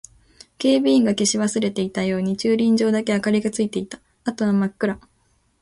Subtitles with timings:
[0.57, 3.99] 警備員が消し忘れたように駐輪場だけ明かりがついていた。
[4.23, 4.99] あとは真っ暗。